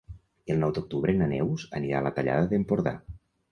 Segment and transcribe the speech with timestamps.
[0.53, 2.97] El nou d'octubre na Neus anirà a la Tallada d'Empordà.